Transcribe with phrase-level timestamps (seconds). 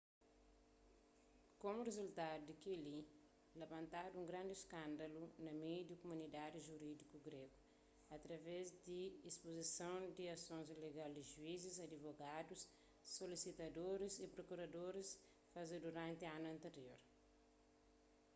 [1.61, 2.99] komu rizultadu di kel-li
[3.59, 7.59] labantadu un grandi iskândalu na meiu di kumunidadi jurídiku grégu
[8.17, 12.61] através di ispuzison di asons ilegal ki juizis adivogadus
[13.15, 15.09] solisitadoris y prokuradoris
[15.51, 17.01] faze duranti anus antirior